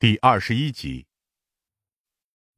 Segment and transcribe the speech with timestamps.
[0.00, 1.08] 第二十一集，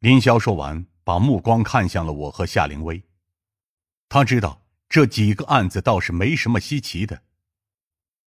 [0.00, 3.02] 林霄说完，把目光看向了我和夏灵薇。
[4.10, 7.22] 他知道这几个案子倒是没什么稀奇的，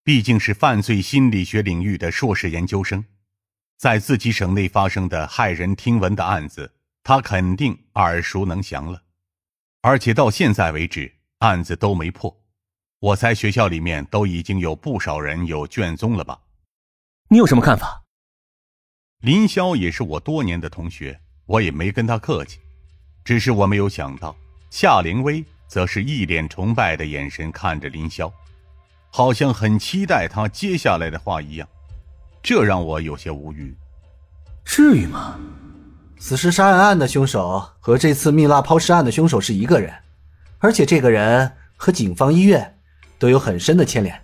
[0.05, 3.05] 毕竟是犯罪心理学领域的硕士研究生，
[3.77, 6.73] 在自己省内发生的骇人听闻的案子，
[7.03, 9.03] 他肯定耳熟能详了。
[9.81, 12.41] 而且到现在为止，案子都没破，
[13.01, 16.43] 我猜学校里面都已经有不少人有卷宗了吧？
[17.29, 18.05] 你有什么看法？
[19.21, 22.59] 林霄也是我多年的同学，我也没跟他客气。
[23.23, 24.35] 只是我没有想到，
[24.71, 28.33] 夏灵薇则是一脸崇拜的眼神看着林霄，
[29.11, 31.69] 好像很期待他接下来的话一样。
[32.43, 33.77] 这让我有些无语。
[34.65, 35.39] 至于吗？
[36.19, 39.93] 死尸杀人案的凶手和这次蜜蜡抛尸案的凶手是一个人，
[40.61, 42.79] 而且这个人和警方、医院
[43.19, 44.19] 都有很深的牵连。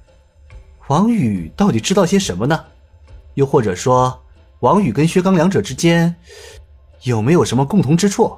[0.87, 2.65] 王宇到底知道些什么呢？
[3.35, 4.23] 又或者说？
[4.61, 6.15] 王宇跟薛刚两者之间
[7.03, 8.37] 有没有什么共同之处？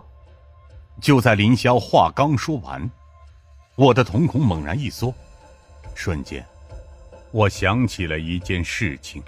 [1.00, 2.90] 就在林霄话刚说完，
[3.76, 5.14] 我的瞳孔猛然一缩，
[5.94, 6.44] 瞬间，
[7.30, 9.22] 我想起了一件事情，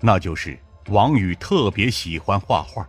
[0.00, 0.56] 那就是
[0.90, 2.88] 王宇特别喜欢画画，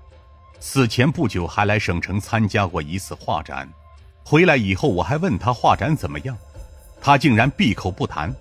[0.59, 3.67] 死前不久还来省城参加过一次画展，
[4.23, 6.37] 回来以后我还问他画展怎么样，
[7.01, 8.31] 他竟然闭口不谈，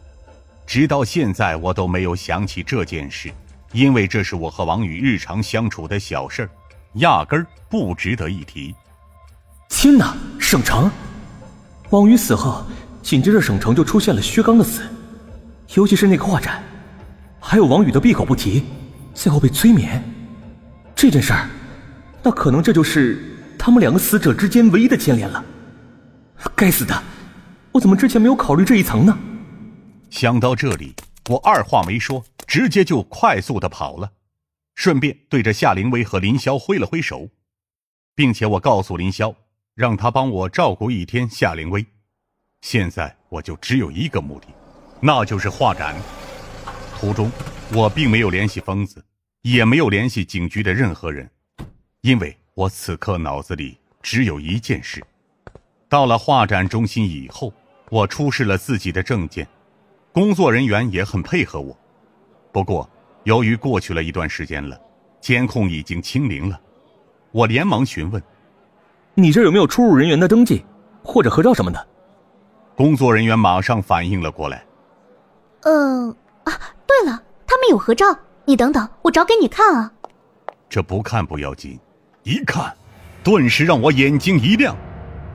[0.67, 3.33] 直到现在我都没有想起这件事。
[3.73, 6.51] 因为这是我和王宇日常相处的小事儿，
[6.95, 8.75] 压根儿不值得一提。
[9.69, 10.91] 天哪，省城！
[11.91, 12.65] 王宇死后，
[13.03, 14.83] 紧接着省城就出现了薛刚的死，
[15.75, 16.63] 尤其是那个画展，
[17.41, 18.65] 还有王宇的闭口不提，
[19.15, 20.03] 最后被催眠。
[20.95, 21.49] 这件事儿，
[22.23, 25.45] 那可能这就是他们两个死者之间唯一的牵连了。
[26.55, 27.03] 该死的，
[27.73, 29.19] 我怎么之前没有考虑这一层呢？
[30.09, 30.95] 想到这里。
[31.29, 34.13] 我二话没说，直接就快速的跑了，
[34.75, 37.29] 顺便对着夏灵薇和林霄挥了挥手，
[38.15, 39.35] 并且我告诉林霄，
[39.75, 41.85] 让他帮我照顾一天夏灵薇。
[42.61, 44.47] 现在我就只有一个目的，
[45.01, 45.95] 那就是画展。
[46.99, 47.31] 途中
[47.75, 49.05] 我并没有联系疯子，
[49.43, 51.29] 也没有联系警局的任何人，
[52.01, 55.05] 因为我此刻脑子里只有一件事。
[55.89, 57.53] 到了画展中心以后，
[57.91, 59.47] 我出示了自己的证件。
[60.11, 61.79] 工作人员也很配合我，
[62.57, 62.89] 不过
[63.25, 64.81] 由于过去了一段时间了，
[65.21, 66.59] 监控已经清零了。
[67.31, 68.23] 我连忙询问
[69.13, 70.65] ：“你这有没有出入人员的登记
[71.03, 71.87] 或者合照什么的？”
[72.75, 74.65] 工作人员马上反应了过来
[75.69, 76.09] ：“嗯
[76.45, 78.07] 啊，对了，他们有合照，
[78.47, 79.93] 你等等，我找给你看啊。”
[80.71, 81.79] 这不看不要紧，
[82.23, 82.75] 一看，
[83.23, 84.75] 顿时让我眼睛一亮。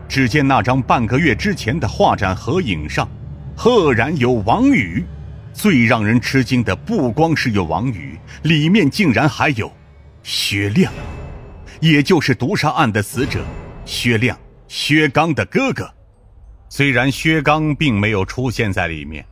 [0.10, 3.08] 只见那张半个月之前的画展合影上。
[3.56, 5.06] 赫然有王宇，
[5.54, 9.72] 最让人吃惊的不光是有王宇，里面竟然还有
[10.24, 10.92] 薛亮，
[11.80, 13.44] 也就是毒杀案的死者
[13.86, 15.92] 薛亮，薛刚的哥哥。
[16.70, 19.26] 虽然薛刚并没有出现在里面，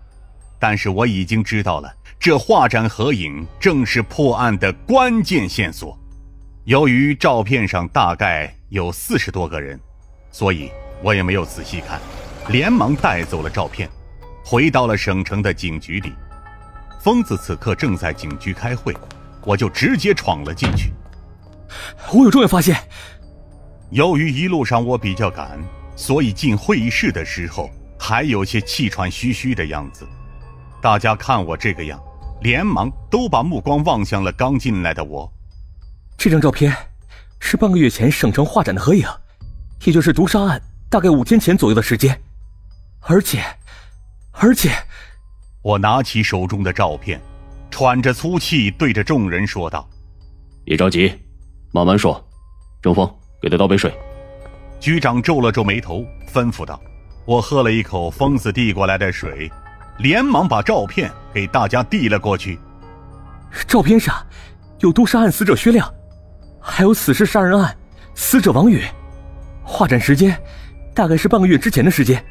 [0.59, 5.97] 但是我已经知道了，这画展合影正是破案的关键线索。
[6.65, 9.79] 由于照片上大概有四十多个人，
[10.31, 10.69] 所以
[11.01, 11.99] 我也没有仔细看，
[12.49, 13.89] 连忙带走了照片。
[14.49, 16.11] 回到了省城的警局里，
[16.99, 18.97] 疯子此刻正在警局开会，
[19.45, 20.91] 我就直接闯了进去。
[22.11, 22.75] 我有重要发现。
[23.91, 25.59] 由于一路上我比较赶，
[25.95, 30.03] 所以进会议室的时候还有些气喘吁吁的样子。
[30.81, 32.01] 大家看我这个样，
[32.41, 35.31] 连忙都把目光望向了刚进来的我。
[36.17, 36.75] 这张照片
[37.39, 39.05] 是半个月前省城画展的合影，
[39.83, 40.59] 也就是毒杀案
[40.89, 42.19] 大概五天前左右的时间，
[43.01, 43.45] 而且。
[44.41, 44.71] 而且，
[45.61, 47.19] 我拿起手中的照片，
[47.69, 49.85] 喘着粗气对着众人说道
[50.63, 51.13] ：“别着急，
[51.73, 52.25] 慢慢说。”
[52.81, 53.05] 中锋，
[53.41, 53.93] 给他倒杯水。
[54.79, 56.81] 局长皱了皱眉头，吩咐道
[57.27, 59.51] ：“我喝了一口疯子递过来的水，
[59.97, 62.57] 连忙把照片给大家递了过去。
[63.67, 64.25] 照片上
[64.79, 65.93] 有毒杀案死者薛亮，
[66.61, 67.77] 还有死尸杀人案
[68.15, 68.85] 死者王宇，
[69.65, 70.41] 画展时间
[70.95, 72.23] 大概是半个月之前的时间。”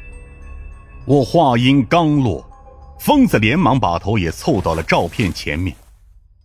[1.05, 2.47] 我话音刚落，
[2.99, 5.75] 疯子连忙把头也凑到了照片前面，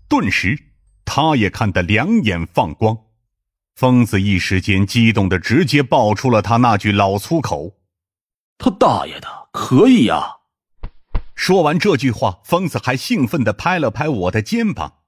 [0.08, 0.58] 顿时，
[1.04, 2.96] 他也看得两眼放光。
[3.76, 7.74] 疯子一时间激动的直接爆出了他那句老粗口
[8.56, 10.36] ：“他大爷的，可以呀！”
[11.34, 15.00] 说完这句话，疯子还兴奋的拍了拍我的肩膀。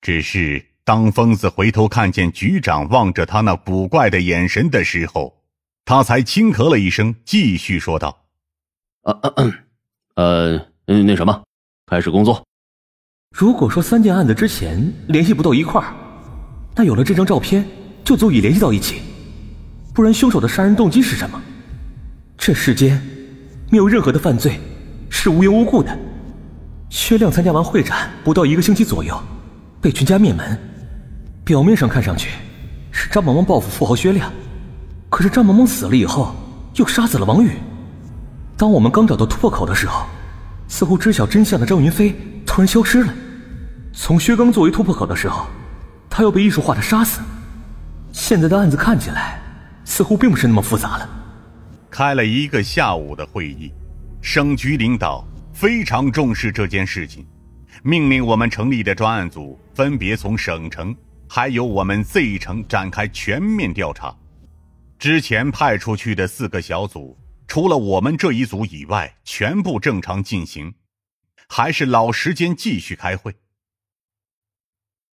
[0.00, 5.42] 只是当疯子回头看见局长望着他那古怪的眼神的时候，
[5.84, 8.27] 他才轻咳了一声，继续说道。
[9.12, 11.42] 呃，呃，那什么，
[11.86, 12.44] 开始工作。
[13.34, 15.94] 如果说三件案子之前联系不到一块儿，
[16.74, 17.66] 那有了这张照片
[18.04, 19.00] 就足以联系到一起。
[19.94, 21.40] 不然，凶手的杀人动机是什么？
[22.36, 23.00] 这世间
[23.70, 24.60] 没有任何的犯罪
[25.08, 25.98] 是无缘无故的。
[26.90, 29.18] 薛亮参加完会展不到一个星期左右，
[29.80, 30.58] 被全家灭门。
[31.44, 32.30] 表面上看上去
[32.92, 34.30] 是张萌萌报复富豪薛亮，
[35.08, 36.34] 可是张萌萌死了以后
[36.74, 37.52] 又杀死了王宇。
[38.58, 40.04] 当我们刚找到突破口的时候，
[40.66, 42.14] 似乎知晓真相的张云飞
[42.44, 43.14] 突然消失了。
[43.92, 45.46] 从薛刚作为突破口的时候，
[46.10, 47.20] 他又被艺术化的杀死。
[48.12, 49.40] 现在的案子看起来。
[49.84, 51.08] 似乎并不是那么复杂了。
[51.90, 53.72] 开了一个下午的会议，
[54.20, 57.26] 省局领导非常重视这件事情，
[57.82, 60.94] 命令我们成立的专案组分别从省城
[61.26, 64.14] 还有我们 Z 城展开全面调查。
[64.98, 67.16] 之前派出去的四个小组，
[67.48, 70.74] 除了我们这一组以外，全部正常进行，
[71.48, 73.34] 还是老时间继续开会。